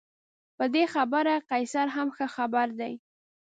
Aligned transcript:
په 0.57 0.65
دې 0.73 0.83
خبره 0.93 1.33
قیصر 1.49 1.87
هم 1.95 2.07
ښه 2.15 2.27
خبر 2.35 2.67
دی. 2.79 2.93